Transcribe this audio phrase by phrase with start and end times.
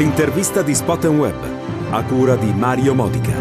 [0.00, 3.34] L'intervista di Spot Web, a cura di Mario Modica.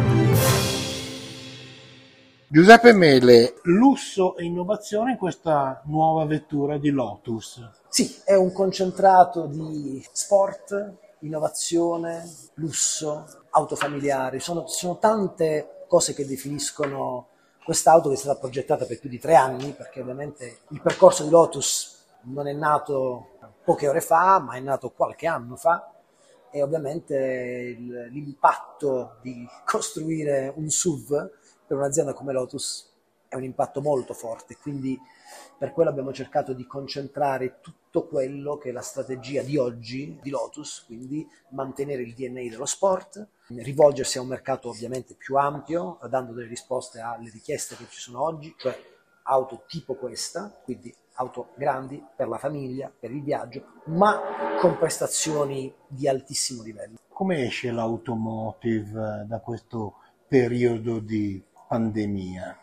[2.50, 7.66] Giuseppe Mele, lusso e innovazione in questa nuova vettura di Lotus.
[7.88, 14.42] Sì, è un concentrato di sport, innovazione, lusso, auto familiari.
[14.42, 17.28] Sono, sono tante cose che definiscono
[17.64, 21.30] quest'auto che è stata progettata per più di tre anni, perché ovviamente il percorso di
[21.30, 25.94] Lotus non è nato poche ore fa, ma è nato qualche anno fa
[26.52, 27.76] e ovviamente
[28.10, 31.30] l'impatto di costruire un SUV
[31.66, 32.88] per un'azienda come Lotus
[33.28, 35.00] è un impatto molto forte, quindi
[35.56, 40.32] per quello abbiamo cercato di concentrare tutto quello che è la strategia di oggi di
[40.32, 46.34] Lotus, quindi mantenere il DNA dello sport, rivolgersi a un mercato ovviamente più ampio, dando
[46.34, 48.76] delle risposte alle richieste che ci sono oggi, cioè
[49.24, 55.74] auto tipo questa, quindi auto grandi per la famiglia, per il viaggio, ma con prestazioni
[55.88, 56.98] di altissimo livello.
[57.10, 59.96] Come esce l'automotive da questo
[60.28, 62.58] periodo di pandemia?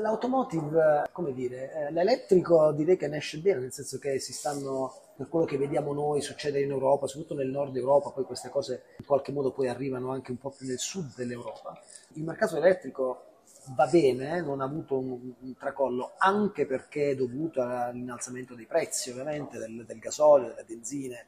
[0.00, 4.92] L'automotive, come dire, eh, l'elettrico direi che ne esce bene, nel senso che si stanno,
[5.16, 8.82] per quello che vediamo noi succedere in Europa, soprattutto nel nord Europa, poi queste cose
[8.98, 11.80] in qualche modo poi arrivano anche un po' più nel sud dell'Europa.
[12.14, 13.33] Il mercato elettrico
[13.68, 19.10] va bene, non ha avuto un, un, tracollo, anche perché è dovuto all'innalzamento dei prezzi
[19.10, 21.26] ovviamente del, del gasolio, delle benzine.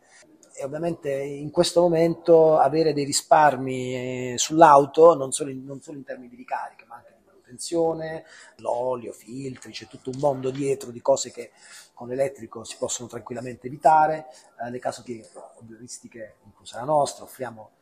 [0.58, 5.98] E ovviamente in questo momento avere dei risparmi eh, sull'auto non solo, in, non solo
[5.98, 8.24] in termini di ricarica ma anche di manutenzione,
[8.56, 11.50] l'olio, filtri, c'è tutto un mondo dietro di cose che
[11.92, 14.26] con l'elettrico si possono tranquillamente evitare,
[14.62, 17.72] eh, le casustiche obbioistiche inclusa la nostra, offriamo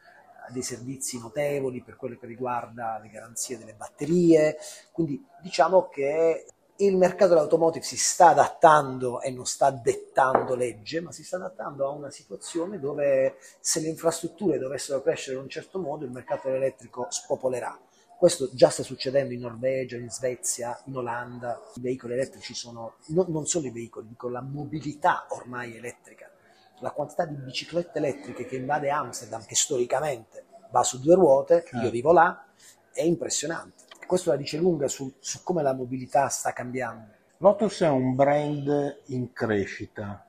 [0.51, 4.57] dei servizi notevoli per quello che riguarda le garanzie delle batterie,
[4.93, 6.47] quindi diciamo che
[6.79, 11.87] il mercato dell'automotive si sta adattando e non sta dettando legge, ma si sta adattando
[11.87, 16.49] a una situazione dove se le infrastrutture dovessero crescere in un certo modo il mercato
[16.49, 17.79] elettrico spopolerà.
[18.17, 21.61] Questo già sta succedendo in Norvegia, in Svezia, in Olanda.
[21.77, 26.31] I veicoli elettrici sono, no, non solo i veicoli, dico la mobilità ormai elettrica
[26.81, 31.85] la quantità di biciclette elettriche che invade Amsterdam, che storicamente va su due ruote, certo.
[31.85, 32.47] io vivo là,
[32.93, 33.85] è impressionante.
[34.07, 37.13] Questo la dice lunga su, su come la mobilità sta cambiando.
[37.39, 40.27] Lotus è un brand in crescita.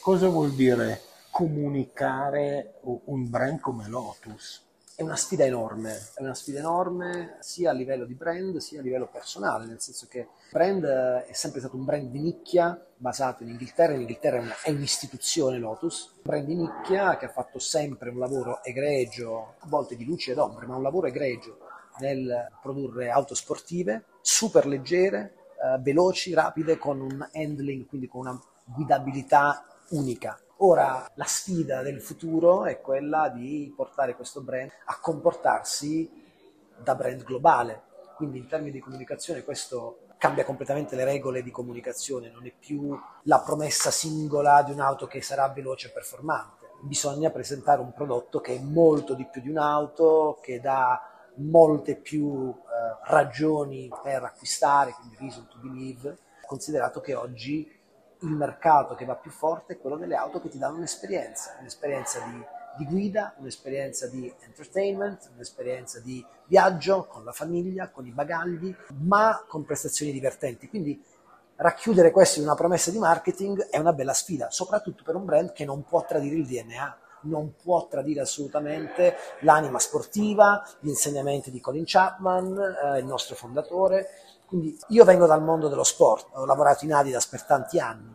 [0.00, 4.65] Cosa vuol dire comunicare un brand come Lotus?
[4.96, 8.82] È una sfida enorme, è una sfida enorme sia a livello di brand sia a
[8.82, 13.42] livello personale, nel senso che il brand è sempre stato un brand di nicchia basato
[13.42, 17.28] in Inghilterra, in Inghilterra è, una, è un'istituzione Lotus, un brand di nicchia che ha
[17.28, 21.58] fatto sempre un lavoro egregio, a volte di luce ed ombre, ma un lavoro egregio
[21.98, 28.42] nel produrre auto sportive, super leggere, eh, veloci, rapide, con un handling, quindi con una
[28.64, 36.10] guidabilità unica Ora la sfida del futuro è quella di portare questo brand a comportarsi
[36.82, 37.82] da brand globale,
[38.16, 42.98] quindi in termini di comunicazione questo cambia completamente le regole di comunicazione, non è più
[43.24, 48.54] la promessa singola di un'auto che sarà veloce e performante, bisogna presentare un prodotto che
[48.54, 50.98] è molto di più di un'auto, che dà
[51.34, 57.70] molte più eh, ragioni per acquistare, quindi reason to believe, considerato che oggi
[58.26, 62.20] il mercato che va più forte è quello delle auto che ti danno un'esperienza, un'esperienza
[62.20, 62.44] di,
[62.76, 69.44] di guida, un'esperienza di entertainment, un'esperienza di viaggio con la famiglia, con i bagagli, ma
[69.46, 70.68] con prestazioni divertenti.
[70.68, 71.02] Quindi
[71.56, 75.52] racchiudere questo in una promessa di marketing è una bella sfida, soprattutto per un brand
[75.52, 81.60] che non può tradire il DNA, non può tradire assolutamente l'anima sportiva, gli insegnamenti di
[81.60, 84.08] Colin Chapman, eh, il nostro fondatore,
[84.46, 88.14] quindi io vengo dal mondo dello sport, ho lavorato in Adidas per tanti anni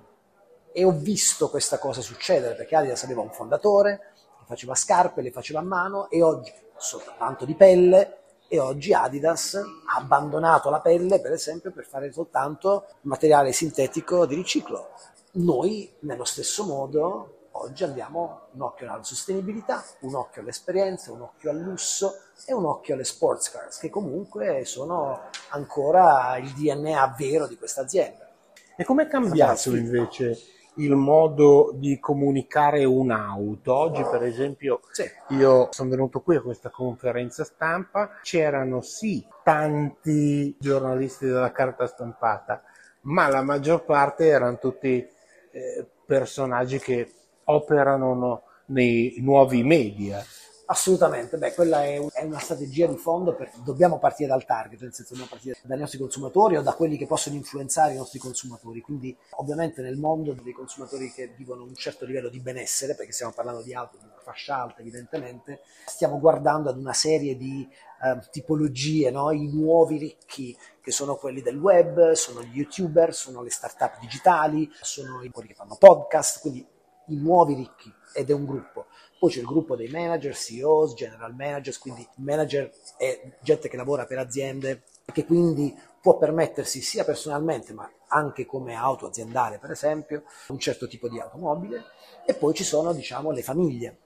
[0.71, 5.31] e ho visto questa cosa succedere perché Adidas aveva un fondatore che faceva scarpe, le
[5.31, 11.19] faceva a mano e oggi soltanto di pelle e oggi Adidas ha abbandonato la pelle
[11.19, 14.89] per esempio per fare soltanto materiale sintetico di riciclo.
[15.33, 21.49] Noi nello stesso modo oggi andiamo un occhio alla sostenibilità, un occhio all'esperienza, un occhio
[21.49, 22.13] al lusso
[22.45, 27.81] e un occhio alle sports cars, che comunque sono ancora il DNA vero di questa
[27.81, 28.29] azienda.
[28.75, 30.37] E come è cambiato invece
[30.75, 33.75] il modo di comunicare un'auto?
[33.75, 35.03] Oggi, per esempio, sì.
[35.29, 42.63] io sono venuto qui a questa conferenza stampa, c'erano sì tanti giornalisti della carta stampata,
[43.01, 45.05] ma la maggior parte erano tutti
[45.51, 47.11] eh, personaggi che
[47.51, 50.23] operano no, nei nuovi media.
[50.71, 54.79] Assolutamente, beh, quella è, un, è, una strategia di fondo perché dobbiamo partire dal target,
[54.79, 58.19] nel senso dobbiamo partire dai nostri consumatori o da quelli che possono influenzare i nostri
[58.19, 58.79] consumatori.
[58.79, 63.33] Quindi ovviamente nel mondo dei consumatori che vivono un certo livello di benessere, perché stiamo
[63.33, 67.67] parlando di auto di una fascia alta evidentemente, stiamo guardando ad una serie di
[68.03, 69.29] eh, tipologie, no?
[69.31, 74.71] i nuovi ricchi che sono quelli del web, sono gli youtuber, sono le start-up digitali,
[74.79, 76.65] sono quelli che fanno podcast, quindi
[77.11, 78.87] i nuovi ricchi ed è un gruppo.
[79.19, 84.05] Poi c'è il gruppo dei manager, CEOs, general managers, quindi manager è gente che lavora
[84.05, 89.69] per aziende e che quindi può permettersi sia personalmente ma anche come auto aziendale per
[89.69, 91.83] esempio un certo tipo di automobile.
[92.25, 93.97] E poi ci sono diciamo le famiglie.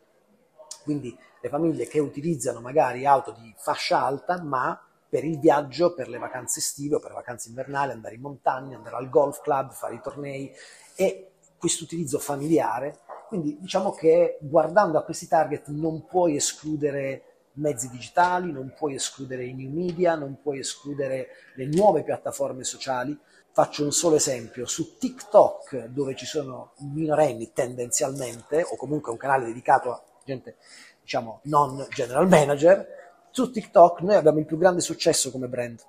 [0.83, 6.09] Quindi le famiglie che utilizzano magari auto di fascia alta ma per il viaggio, per
[6.09, 9.71] le vacanze estive o per le vacanze invernali, andare in montagna, andare al golf club,
[9.71, 10.51] fare i tornei
[10.95, 17.23] e questo utilizzo familiare quindi diciamo che guardando a questi target non puoi escludere
[17.53, 23.17] mezzi digitali, non puoi escludere i new media, non puoi escludere le nuove piattaforme sociali.
[23.51, 29.45] Faccio un solo esempio, su TikTok dove ci sono minorenni tendenzialmente, o comunque un canale
[29.45, 30.57] dedicato a gente
[31.01, 32.85] diciamo non general manager,
[33.31, 35.81] su TikTok noi abbiamo il più grande successo come brand.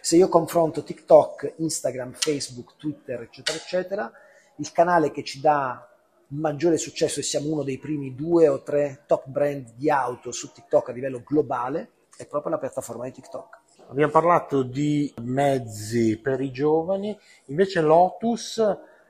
[0.00, 4.12] Se io confronto TikTok, Instagram, Facebook, Twitter, eccetera, eccetera,
[4.56, 5.86] il canale che ci dà
[6.28, 10.52] maggiore successo e siamo uno dei primi due o tre top brand di auto su
[10.52, 13.60] TikTok a livello globale, è proprio la piattaforma di TikTok.
[13.88, 18.62] Abbiamo parlato di mezzi per i giovani, invece Lotus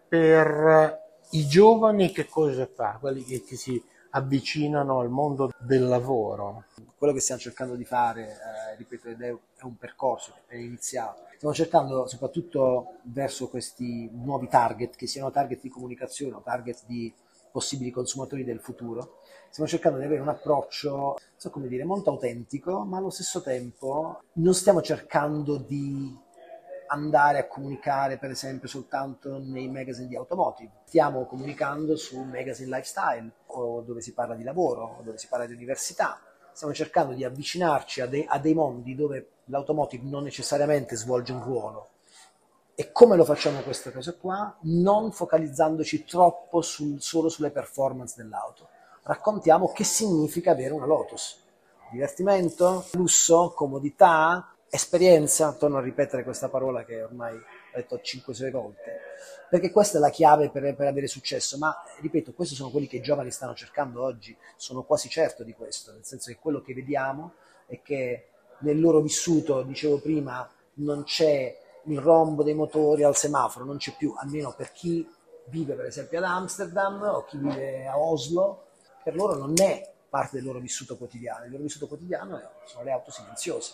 [0.09, 1.01] per
[1.31, 2.99] i giovani che cosa fa?
[3.01, 3.81] Quelli che, si
[4.11, 6.65] avvicinano al mondo del lavoro.
[7.03, 11.23] Quello che stiamo cercando di fare, eh, ripeto, è, un percorso che è iniziato.
[11.35, 17.13] Stiamo cercando soprattutto verso questi nuovi target, che siano target di comunicazione o target di
[17.51, 19.19] possibili consumatori del futuro,
[19.51, 24.23] stiamo cercando di avere un approccio, so come dire, molto autentico, ma allo stesso tempo
[24.35, 26.17] non stiamo cercando di
[26.87, 30.71] andare a comunicare per esempio soltanto nei magazine di automotive.
[30.85, 35.47] Stiamo comunicando su magazine lifestyle o dove si parla di lavoro o dove si parla
[35.47, 36.21] di università.
[36.53, 41.43] Stiamo cercando di avvicinarci a, de- a dei mondi dove l'automotive non necessariamente svolge un
[41.43, 41.89] ruolo.
[42.75, 44.57] E come lo facciamo queste cose qua?
[44.63, 48.69] Non focalizzandoci troppo sul, solo sulle performance dell'auto.
[49.03, 51.41] Raccontiamo che significa avere una Lotus.
[51.91, 57.39] Divertimento, lusso, comodità, esperienza, torno a ripetere questa parola che ormai
[57.73, 59.01] ho detto 5-6 volte,
[59.49, 62.97] perché questa è la chiave per, per, avere successo, ma ripeto, questi sono quelli che
[62.97, 66.75] i giovani stanno cercando oggi, sono quasi certo di questo, nel senso che quello che
[66.75, 67.35] vediamo
[67.67, 68.29] è che
[68.59, 73.95] nel loro vissuto, dicevo prima, non c'è il rombo dei motori al semaforo, non c'è
[73.97, 75.09] più, almeno per chi
[75.47, 78.67] vive per esempio ad Amsterdam o chi vive a Oslo,
[79.03, 82.93] per loro non è parte del loro vissuto quotidiano, il loro vissuto quotidiano sono le
[82.93, 83.73] auto silenziose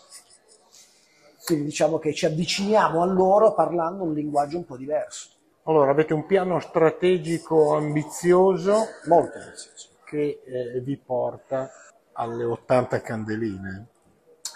[1.49, 5.31] quindi diciamo che ci avviciniamo a loro parlando un linguaggio un po' diverso.
[5.62, 11.71] Allora, avete un piano strategico ambizioso, molto ambizioso, che eh, vi porta
[12.12, 13.87] alle 80 candeline.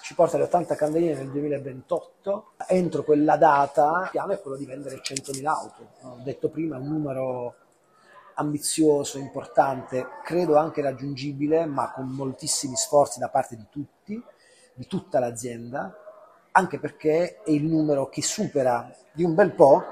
[0.03, 2.53] Ci porta alle 80 candeline nel 2028.
[2.69, 5.89] Entro quella data, il piano è quello di vendere 100.000 auto.
[6.03, 7.55] Ho detto prima, un numero
[8.35, 14.23] ambizioso, importante, credo anche raggiungibile, ma con moltissimi sforzi da parte di tutti,
[14.75, 15.97] di tutta l'azienda
[16.53, 19.85] anche perché è il numero che supera di un bel po'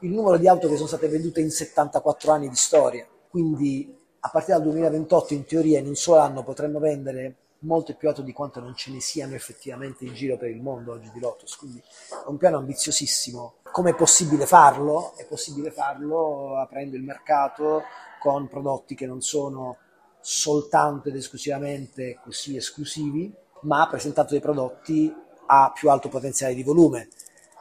[0.00, 3.06] il numero di auto che sono state vendute in 74 anni di storia.
[3.28, 8.08] Quindi a partire dal 2028 in teoria in un solo anno potremmo vendere molte più
[8.08, 11.20] auto di quanto non ce ne siano effettivamente in giro per il mondo oggi di
[11.20, 11.56] Lotus.
[11.56, 13.54] Quindi è un piano ambiziosissimo.
[13.70, 15.14] Come è possibile farlo?
[15.16, 17.82] È possibile farlo aprendo il mercato
[18.20, 19.78] con prodotti che non sono
[20.20, 25.14] soltanto ed esclusivamente così esclusivi, ma presentando dei prodotti
[25.46, 27.08] ha più alto potenziale di volume.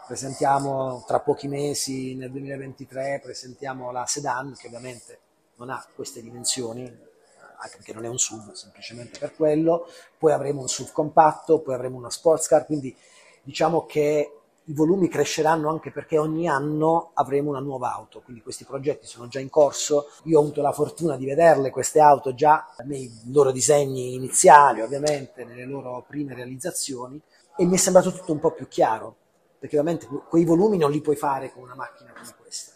[0.08, 5.20] Presentiamo tra pochi mesi, nel 2023, presentiamo la sedan che ovviamente
[5.56, 9.88] non ha queste dimensioni, anche perché non è un SUV, semplicemente per quello.
[10.18, 12.96] Poi avremo un SUV compatto, poi avremo una sports car, quindi
[13.42, 14.32] diciamo che
[14.68, 19.28] i volumi cresceranno anche perché ogni anno avremo una nuova auto, quindi questi progetti sono
[19.28, 20.10] già in corso.
[20.24, 25.46] Io ho avuto la fortuna di vederle queste auto già nei loro disegni iniziali, ovviamente,
[25.46, 27.22] nelle loro prime realizzazioni
[27.58, 29.16] e mi è sembrato tutto un po' più chiaro,
[29.60, 32.74] perché ovviamente quei volumi non li puoi fare con una macchina come questa,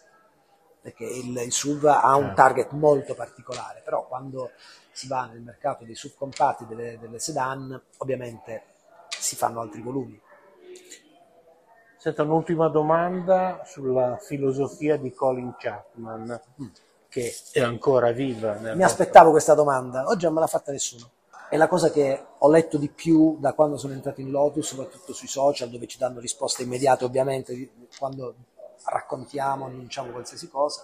[0.81, 2.35] perché il, il SUV ha un certo.
[2.35, 4.51] target molto particolare, però quando
[4.91, 8.63] si va nel mercato dei SUV compatti, delle, delle sedan, ovviamente
[9.09, 10.19] si fanno altri volumi.
[11.97, 16.67] Senta, un'ultima domanda sulla filosofia di Colin Chapman, mm.
[17.09, 18.53] che è ancora viva.
[18.53, 21.11] Mi aspettavo questa domanda, oggi non me l'ha fatta nessuno.
[21.49, 25.13] È la cosa che ho letto di più da quando sono entrato in Lotus, soprattutto
[25.13, 28.35] sui social, dove ci danno risposte immediate, ovviamente, quando
[28.85, 30.83] raccontiamo, annunciamo qualsiasi cosa.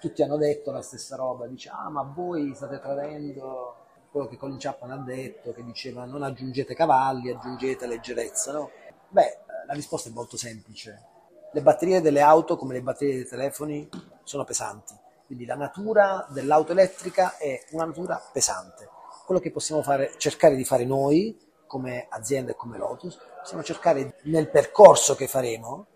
[0.00, 3.76] Tutti hanno detto la stessa roba, dice, ah ma voi state tradendo
[4.10, 8.70] quello che Colin Chapman ha detto, che diceva non aggiungete cavalli, aggiungete leggerezza, no?
[9.08, 11.08] Beh, la risposta è molto semplice.
[11.52, 13.86] Le batterie delle auto, come le batterie dei telefoni,
[14.22, 14.94] sono pesanti.
[15.26, 18.98] Quindi la natura dell'auto elettrica è una natura pesante
[19.30, 24.16] quello che possiamo fare, cercare di fare noi come azienda e come Lotus, possiamo cercare
[24.22, 25.86] nel percorso che faremo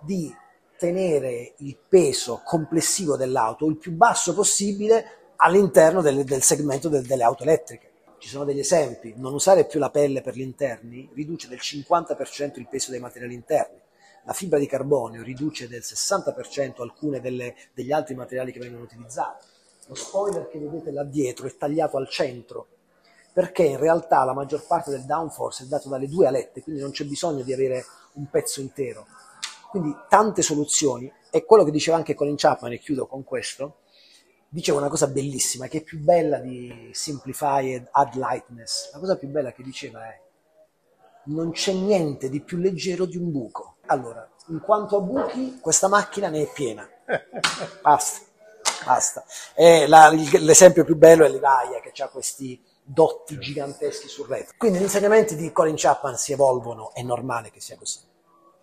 [0.00, 0.34] di
[0.76, 7.22] tenere il peso complessivo dell'auto il più basso possibile all'interno del, del segmento del, delle
[7.22, 7.90] auto elettriche.
[8.18, 12.58] Ci sono degli esempi, non usare più la pelle per gli interni riduce del 50%
[12.58, 13.78] il peso dei materiali interni,
[14.24, 19.51] la fibra di carbonio riduce del 60% alcune delle, degli altri materiali che vengono utilizzati
[19.92, 22.68] lo spoiler che vedete là dietro è tagliato al centro
[23.32, 26.90] perché in realtà la maggior parte del downforce è dato dalle due alette, quindi non
[26.90, 27.84] c'è bisogno di avere
[28.14, 29.06] un pezzo intero.
[29.70, 33.76] Quindi tante soluzioni, e quello che diceva anche Colin Chapman, e chiudo con questo,
[34.50, 38.92] diceva una cosa bellissima, che è più bella di Simplify ed Add Lightness.
[38.92, 40.20] La cosa più bella che diceva è
[41.24, 43.76] non c'è niente di più leggero di un buco.
[43.86, 46.86] Allora, in quanto a buchi, questa macchina ne è piena.
[47.80, 48.30] Basta.
[48.84, 49.24] Basta.
[49.86, 54.54] La, l'esempio più bello è l'Ivaia che ha questi dotti giganteschi sul retro.
[54.56, 57.98] Quindi gli insegnamenti di Colin Chapman si evolvono, è normale che sia così.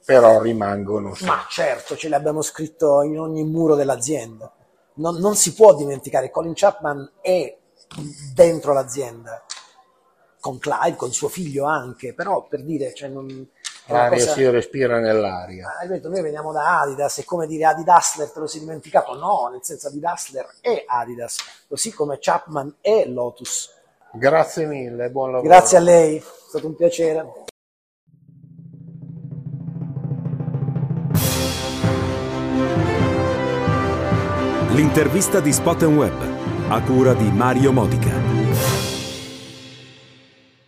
[0.06, 1.14] Però rimangono.
[1.16, 1.26] Sì.
[1.26, 4.52] Ma certo, ce li abbiamo scritto in ogni muro dell'azienda.
[4.96, 7.58] Non, non si può dimenticare, Colin Chapman è
[8.34, 9.46] dentro l'azienda,
[10.40, 13.50] con Clive, con suo figlio anche, però per dire, cioè non,
[13.90, 14.34] L'aria cosa...
[14.34, 15.78] si respira nell'aria.
[15.80, 19.16] Hai detto, noi veniamo da Adidas, è come dire Adidasler, te lo sei dimenticato?
[19.16, 23.74] No, nel senso Adidasler è Adidas, così come Chapman è Lotus.
[24.12, 25.48] Grazie mille, buon lavoro.
[25.48, 27.32] Grazie a lei, è stato un piacere.
[34.72, 38.39] L'intervista di Spot Web, a cura di Mario Modica.